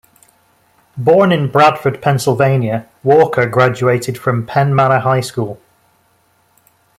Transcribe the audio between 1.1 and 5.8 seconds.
in Bradford, Pennsylvania, Walker graduated from Penn Manor High School.